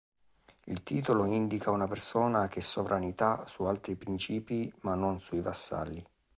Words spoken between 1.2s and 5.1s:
indica una persona che sovranità su altri principi ma